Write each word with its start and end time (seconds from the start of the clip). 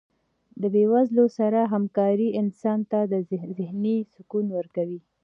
د 0.61 0.63
بې 0.73 0.83
وزلو 0.91 1.25
سره 1.37 1.59
هکاري 1.73 2.29
انسان 2.41 2.79
ته 2.91 2.99
ذهني 3.59 3.97
سکون 4.13 4.45
ورکوي. 4.57 4.99